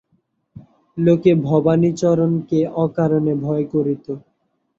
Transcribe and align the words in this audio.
লোকে 0.97 1.31
ভবানীচরণকে 1.45 2.59
অকারণে 2.83 3.33
ভয় 3.43 3.65
করিত। 3.73 4.05